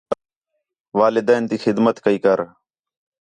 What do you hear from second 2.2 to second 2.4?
کر